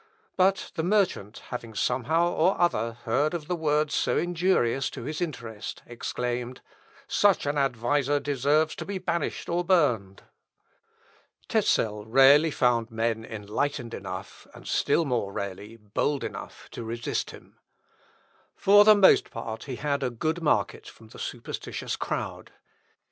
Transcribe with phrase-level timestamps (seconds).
[0.35, 5.83] But the merchant having somehow or other heard of words so injurious to his interest,
[5.85, 6.61] exclaimed,
[7.07, 10.23] "Such an adviser deserves to be banished or burned."
[11.47, 11.77] Scultet.
[11.77, 12.01] Annal.
[12.01, 12.09] Evangel., p.
[12.09, 12.09] 4.
[12.09, 17.29] Tezel rarely found men enlightened enough, and still more rarely men bold enough, to resist
[17.29, 17.59] him.
[18.55, 22.51] For the most part he had a good market from the superstitious crowd.